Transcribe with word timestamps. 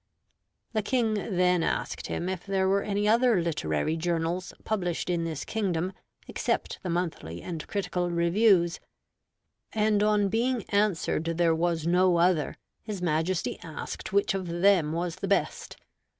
The 0.73 0.81
King 0.81 1.13
then 1.13 1.61
asked 1.61 2.07
him 2.07 2.27
if 2.27 2.43
there 2.43 2.67
were 2.67 2.81
any 2.81 3.07
other 3.07 3.39
literary 3.39 3.95
journals 3.95 4.51
published 4.63 5.11
in 5.11 5.25
this 5.25 5.45
kingdom 5.45 5.93
except 6.27 6.79
the 6.81 6.89
Monthly 6.89 7.43
and 7.43 7.67
Critical 7.67 8.09
Reviews; 8.09 8.79
and 9.73 10.01
on 10.01 10.27
being 10.27 10.63
answered 10.69 11.25
there 11.25 11.53
was 11.53 11.85
no 11.85 12.17
other, 12.17 12.55
his 12.81 12.99
Majesty 12.99 13.59
asked 13.59 14.11
which 14.11 14.33
of 14.33 14.47
them 14.47 14.91
was 14.91 15.17
the 15.17 15.27
best. 15.27 15.77